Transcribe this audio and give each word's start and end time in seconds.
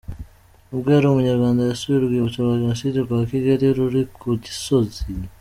Ubwo 0.73 0.87
yari 0.95 1.07
mu 1.13 1.21
Rwanda 1.37 1.61
yasuye 1.69 1.95
urwibutso 1.97 2.37
rwa 2.45 2.59
Jenoside 2.61 2.97
rwa 3.05 3.19
Kigali 3.29 3.65
ruri 3.75 4.01
ku 4.19 4.27
Gisozi. 4.43 5.01